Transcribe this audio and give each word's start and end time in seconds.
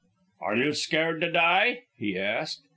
"Are 0.41 0.55
you 0.55 0.73
scared 0.73 1.21
to 1.21 1.31
die?" 1.31 1.83
he 1.95 2.17
asked. 2.17 2.63